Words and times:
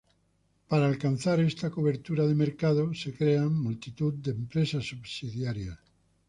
Para 0.69 0.87
alcanzar 0.87 1.39
esta 1.41 1.69
cobertura 1.69 2.25
de 2.25 2.33
mercado, 2.33 2.91
se 2.95 3.13
crean 3.13 3.53
multitud 3.67 4.15
de 4.15 4.31
empresas 4.31 4.83
subsidiarias. 4.87 5.77